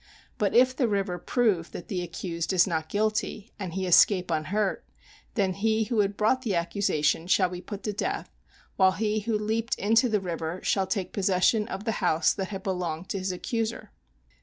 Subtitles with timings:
[0.39, 4.83] But if the river prove that the accused is not guilty, and he escape unhurt,
[5.35, 8.31] then he who had brought the accusation shall be put to death,
[8.77, 12.63] while he who leaped into the river shall take possession of the house that had
[12.63, 13.91] belonged to his accuser.